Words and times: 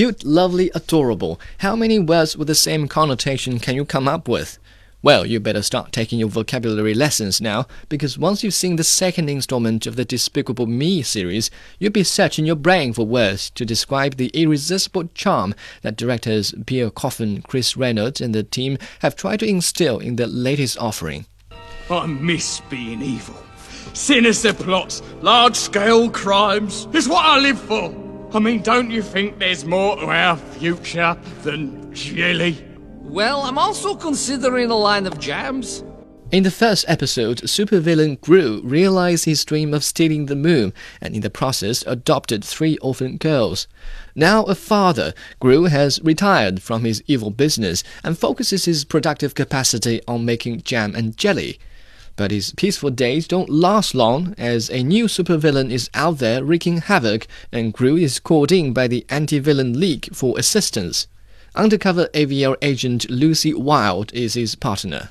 Cute, 0.00 0.24
lovely, 0.24 0.70
adorable. 0.74 1.38
How 1.58 1.76
many 1.76 1.98
words 1.98 2.34
with 2.34 2.48
the 2.48 2.54
same 2.54 2.88
connotation 2.88 3.58
can 3.58 3.74
you 3.74 3.84
come 3.84 4.08
up 4.08 4.28
with? 4.28 4.58
Well, 5.02 5.26
you 5.26 5.40
better 5.40 5.60
start 5.60 5.92
taking 5.92 6.18
your 6.18 6.30
vocabulary 6.30 6.94
lessons 6.94 7.38
now, 7.38 7.66
because 7.90 8.16
once 8.16 8.42
you've 8.42 8.54
seen 8.54 8.76
the 8.76 8.82
second 8.82 9.28
installment 9.28 9.86
of 9.86 9.96
the 9.96 10.06
Despicable 10.06 10.66
Me 10.66 11.02
series, 11.02 11.50
you'll 11.78 11.92
be 11.92 12.02
searching 12.02 12.46
your 12.46 12.56
brain 12.56 12.94
for 12.94 13.04
words 13.04 13.50
to 13.50 13.66
describe 13.66 14.14
the 14.14 14.28
irresistible 14.28 15.10
charm 15.12 15.54
that 15.82 15.96
directors 15.96 16.54
Pierre 16.64 16.88
Coffin, 16.88 17.42
Chris 17.42 17.76
Reynolds, 17.76 18.22
and 18.22 18.34
the 18.34 18.42
team 18.42 18.78
have 19.00 19.16
tried 19.16 19.40
to 19.40 19.46
instill 19.46 19.98
in 19.98 20.16
their 20.16 20.28
latest 20.28 20.78
offering. 20.78 21.26
I 21.90 22.06
miss 22.06 22.62
being 22.70 23.02
evil. 23.02 23.36
Sinister 23.92 24.54
plots, 24.54 25.02
large 25.20 25.56
scale 25.56 26.08
crimes 26.08 26.88
is 26.94 27.06
what 27.06 27.22
I 27.22 27.38
live 27.38 27.60
for. 27.60 27.99
I 28.32 28.38
mean, 28.38 28.62
don't 28.62 28.92
you 28.92 29.02
think 29.02 29.40
there's 29.40 29.64
more 29.64 29.96
to 29.96 30.06
our 30.06 30.36
future 30.36 31.16
than 31.42 31.92
jelly? 31.92 32.64
Well, 33.00 33.42
I'm 33.42 33.58
also 33.58 33.96
considering 33.96 34.70
a 34.70 34.76
line 34.76 35.08
of 35.08 35.18
jams. 35.18 35.82
In 36.30 36.44
the 36.44 36.50
first 36.52 36.84
episode, 36.86 37.38
supervillain 37.38 38.20
Gru 38.20 38.60
realized 38.62 39.24
his 39.24 39.44
dream 39.44 39.74
of 39.74 39.82
stealing 39.82 40.26
the 40.26 40.36
moon 40.36 40.72
and 41.00 41.12
in 41.12 41.22
the 41.22 41.28
process 41.28 41.82
adopted 41.88 42.44
three 42.44 42.78
orphan 42.78 43.16
girls. 43.16 43.66
Now 44.14 44.44
a 44.44 44.54
father, 44.54 45.12
Gru 45.40 45.64
has 45.64 46.00
retired 46.04 46.62
from 46.62 46.84
his 46.84 47.02
evil 47.08 47.30
business 47.30 47.82
and 48.04 48.16
focuses 48.16 48.64
his 48.64 48.84
productive 48.84 49.34
capacity 49.34 50.00
on 50.06 50.24
making 50.24 50.62
jam 50.62 50.94
and 50.94 51.16
jelly. 51.16 51.58
But 52.20 52.32
his 52.32 52.52
peaceful 52.52 52.90
days 52.90 53.26
don't 53.26 53.48
last 53.48 53.94
long, 53.94 54.34
as 54.36 54.68
a 54.68 54.82
new 54.82 55.06
supervillain 55.06 55.70
is 55.70 55.88
out 55.94 56.18
there 56.18 56.44
wreaking 56.44 56.82
havoc, 56.82 57.26
and 57.50 57.72
Gru 57.72 57.96
is 57.96 58.20
called 58.20 58.52
in 58.52 58.74
by 58.74 58.88
the 58.88 59.06
anti-villain 59.08 59.80
league 59.80 60.14
for 60.14 60.38
assistance. 60.38 61.06
Undercover 61.54 62.08
AVL 62.08 62.58
agent 62.60 63.08
Lucy 63.08 63.54
Wilde 63.54 64.12
is 64.12 64.34
his 64.34 64.54
partner. 64.54 65.08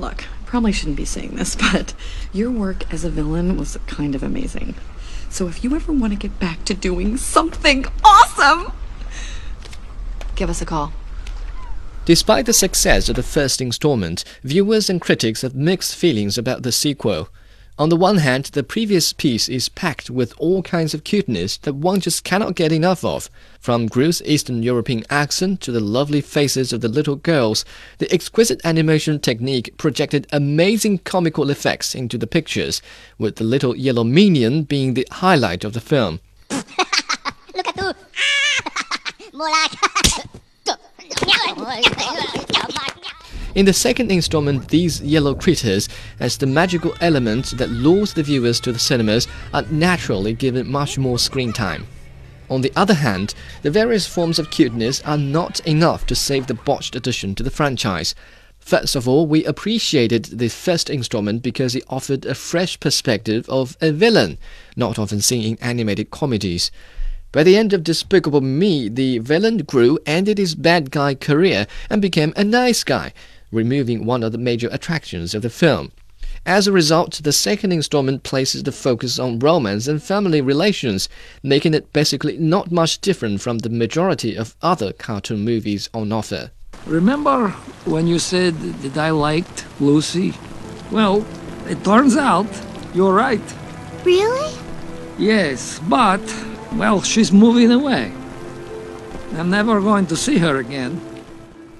Look, 0.00 0.24
I 0.24 0.44
probably 0.44 0.72
shouldn't 0.72 0.96
be 0.96 1.04
saying 1.04 1.36
this, 1.36 1.54
but 1.72 1.94
your 2.32 2.50
work 2.50 2.92
as 2.92 3.04
a 3.04 3.10
villain 3.10 3.56
was 3.56 3.78
kind 3.86 4.16
of 4.16 4.24
amazing. 4.24 4.74
So 5.28 5.46
if 5.46 5.62
you 5.62 5.76
ever 5.76 5.92
want 5.92 6.14
to 6.14 6.18
get 6.18 6.40
back 6.40 6.64
to 6.64 6.74
doing 6.74 7.16
something 7.16 7.84
awesome, 8.02 8.72
give 10.34 10.50
us 10.50 10.60
a 10.60 10.66
call. 10.66 10.92
Despite 12.10 12.46
the 12.46 12.52
success 12.52 13.08
of 13.08 13.14
the 13.14 13.22
first 13.22 13.60
installment, 13.60 14.24
viewers 14.42 14.90
and 14.90 15.00
critics 15.00 15.42
have 15.42 15.54
mixed 15.54 15.94
feelings 15.94 16.36
about 16.36 16.64
the 16.64 16.72
sequel. 16.72 17.28
On 17.78 17.88
the 17.88 17.94
one 17.94 18.16
hand, 18.16 18.46
the 18.46 18.64
previous 18.64 19.12
piece 19.12 19.48
is 19.48 19.68
packed 19.68 20.10
with 20.10 20.34
all 20.36 20.60
kinds 20.64 20.92
of 20.92 21.04
cuteness 21.04 21.56
that 21.58 21.76
one 21.76 22.00
just 22.00 22.24
cannot 22.24 22.56
get 22.56 22.72
enough 22.72 23.04
of. 23.04 23.30
From 23.60 23.86
Gru's 23.86 24.20
Eastern 24.24 24.60
European 24.60 25.04
accent 25.08 25.60
to 25.60 25.70
the 25.70 25.78
lovely 25.78 26.20
faces 26.20 26.72
of 26.72 26.80
the 26.80 26.88
little 26.88 27.14
girls, 27.14 27.64
the 27.98 28.12
exquisite 28.12 28.60
animation 28.64 29.20
technique 29.20 29.76
projected 29.78 30.26
amazing 30.32 30.98
comical 30.98 31.48
effects 31.48 31.94
into 31.94 32.18
the 32.18 32.26
pictures, 32.26 32.82
with 33.18 33.36
the 33.36 33.44
little 33.44 33.76
yellow 33.76 34.02
minion 34.02 34.64
being 34.64 34.94
the 34.94 35.06
highlight 35.12 35.62
of 35.62 35.74
the 35.74 35.80
film. 35.80 36.18
Look 36.50 37.68
at 37.68 37.76
you. 37.76 37.92
More 39.38 39.48
like. 39.48 39.78
In 43.54 43.64
the 43.64 43.72
second 43.72 44.10
installment, 44.10 44.68
these 44.68 45.00
yellow 45.02 45.34
critters, 45.34 45.88
as 46.18 46.36
the 46.36 46.46
magical 46.46 46.94
element 47.00 47.56
that 47.58 47.70
lures 47.70 48.14
the 48.14 48.22
viewers 48.22 48.58
to 48.60 48.72
the 48.72 48.78
cinemas, 48.78 49.28
are 49.52 49.62
naturally 49.70 50.32
given 50.32 50.70
much 50.70 50.98
more 50.98 51.18
screen 51.18 51.52
time. 51.52 51.86
On 52.48 52.62
the 52.62 52.72
other 52.74 52.94
hand, 52.94 53.34
the 53.62 53.70
various 53.70 54.06
forms 54.06 54.38
of 54.38 54.50
cuteness 54.50 55.00
are 55.02 55.16
not 55.18 55.60
enough 55.60 56.06
to 56.06 56.16
save 56.16 56.48
the 56.48 56.54
botched 56.54 56.96
addition 56.96 57.34
to 57.36 57.44
the 57.44 57.50
franchise. 57.50 58.14
First 58.58 58.96
of 58.96 59.08
all, 59.08 59.26
we 59.26 59.44
appreciated 59.44 60.24
the 60.24 60.48
first 60.48 60.90
installment 60.90 61.42
because 61.42 61.74
it 61.76 61.84
offered 61.88 62.26
a 62.26 62.34
fresh 62.34 62.78
perspective 62.80 63.48
of 63.48 63.76
a 63.80 63.92
villain, 63.92 64.38
not 64.76 64.98
often 64.98 65.20
seen 65.20 65.44
in 65.44 65.58
animated 65.62 66.10
comedies. 66.10 66.70
By 67.32 67.44
the 67.44 67.56
end 67.56 67.72
of 67.72 67.84
Despicable 67.84 68.40
Me, 68.40 68.88
the 68.88 69.18
villain 69.18 69.58
Gru 69.58 69.98
ended 70.04 70.38
his 70.38 70.56
bad 70.56 70.90
guy 70.90 71.14
career 71.14 71.68
and 71.88 72.02
became 72.02 72.32
a 72.34 72.42
nice 72.42 72.82
guy, 72.82 73.12
removing 73.52 74.04
one 74.04 74.24
of 74.24 74.32
the 74.32 74.38
major 74.38 74.68
attractions 74.72 75.32
of 75.32 75.42
the 75.42 75.50
film. 75.50 75.92
As 76.44 76.66
a 76.66 76.72
result, 76.72 77.20
the 77.22 77.32
second 77.32 77.70
installment 77.70 78.24
places 78.24 78.64
the 78.64 78.72
focus 78.72 79.18
on 79.18 79.38
romance 79.38 79.86
and 79.86 80.02
family 80.02 80.40
relations, 80.40 81.08
making 81.42 81.74
it 81.74 81.92
basically 81.92 82.36
not 82.38 82.72
much 82.72 83.00
different 83.00 83.40
from 83.40 83.58
the 83.58 83.70
majority 83.70 84.34
of 84.34 84.56
other 84.60 84.92
cartoon 84.92 85.44
movies 85.44 85.88
on 85.94 86.10
offer. 86.10 86.50
Remember 86.86 87.50
when 87.84 88.08
you 88.08 88.18
said 88.18 88.54
that 88.82 88.96
I 88.96 89.10
liked 89.10 89.66
Lucy? 89.80 90.34
Well, 90.90 91.24
it 91.68 91.84
turns 91.84 92.16
out 92.16 92.48
you're 92.92 93.14
right. 93.14 93.40
Really? 94.02 94.58
Yes, 95.18 95.78
but, 95.88 96.22
well, 96.74 97.02
she's 97.02 97.32
moving 97.32 97.70
away. 97.72 98.12
I'm 99.34 99.50
never 99.50 99.80
going 99.80 100.06
to 100.06 100.16
see 100.16 100.38
her 100.38 100.58
again. 100.58 101.00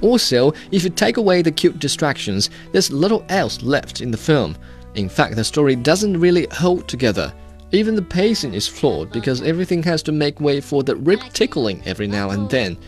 Also, 0.00 0.52
if 0.70 0.84
you 0.84 0.90
take 0.90 1.16
away 1.16 1.42
the 1.42 1.52
cute 1.52 1.78
distractions, 1.78 2.50
there's 2.72 2.90
little 2.90 3.24
else 3.28 3.62
left 3.62 4.00
in 4.00 4.10
the 4.10 4.16
film. 4.16 4.56
In 4.94 5.08
fact, 5.08 5.36
the 5.36 5.44
story 5.44 5.76
doesn't 5.76 6.20
really 6.20 6.46
hold 6.52 6.88
together. 6.88 7.32
Even 7.72 7.96
the 7.96 8.02
pacing 8.02 8.54
is 8.54 8.68
flawed 8.68 9.10
because 9.10 9.42
everything 9.42 9.82
has 9.82 10.02
to 10.04 10.12
make 10.12 10.40
way 10.40 10.60
for 10.60 10.82
the 10.82 10.94
rib 10.94 11.20
tickling 11.32 11.82
every 11.86 12.06
now 12.06 12.30
and 12.30 12.48
then. 12.48 12.78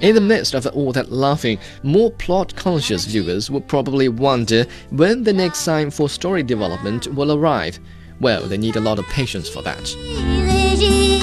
In 0.00 0.14
the 0.14 0.20
midst 0.20 0.54
of 0.54 0.66
all 0.68 0.92
that 0.92 1.10
laughing, 1.10 1.58
more 1.82 2.10
plot 2.12 2.54
conscious 2.54 3.06
viewers 3.06 3.50
will 3.50 3.62
probably 3.62 4.08
wonder 4.08 4.66
when 4.90 5.24
the 5.24 5.32
next 5.32 5.60
sign 5.60 5.90
for 5.90 6.08
story 6.08 6.42
development 6.42 7.08
will 7.08 7.32
arrive. 7.32 7.80
Well, 8.20 8.42
they 8.42 8.58
need 8.58 8.76
a 8.76 8.80
lot 8.80 8.98
of 8.98 9.06
patience 9.06 9.48
for 9.48 9.62
that. 9.62 11.15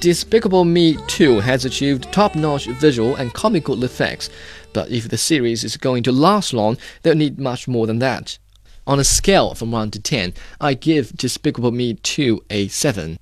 Despicable 0.00 0.64
Me 0.64 0.96
2 1.08 1.40
has 1.40 1.64
achieved 1.64 2.12
top 2.12 2.36
notch 2.36 2.66
visual 2.66 3.16
and 3.16 3.34
comical 3.34 3.82
effects, 3.82 4.30
but 4.72 4.92
if 4.92 5.08
the 5.08 5.18
series 5.18 5.64
is 5.64 5.76
going 5.76 6.04
to 6.04 6.12
last 6.12 6.52
long, 6.52 6.78
they'll 7.02 7.16
need 7.16 7.40
much 7.40 7.66
more 7.66 7.84
than 7.88 7.98
that. 7.98 8.38
On 8.86 9.00
a 9.00 9.04
scale 9.04 9.54
from 9.54 9.72
1 9.72 9.90
to 9.90 10.00
10, 10.00 10.34
I 10.60 10.74
give 10.74 11.16
Despicable 11.16 11.72
Me 11.72 11.94
2 11.94 12.44
a 12.48 12.68
7. 12.68 13.16